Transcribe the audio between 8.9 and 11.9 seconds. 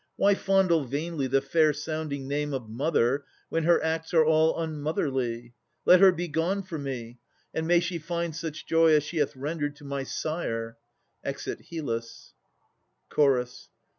as she hath rendered to my sire! [Exit